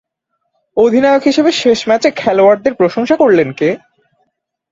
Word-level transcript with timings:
অধিনায়ক 0.77 1.23
হিসেবে 1.25 1.51
শেষ 1.53 1.79
ম্যাচে 1.87 2.09
খেলোয়াড়দের 2.11 2.73
প্রশংসা 2.73 3.15
করলেন 3.15 3.49
কে? 3.51 3.69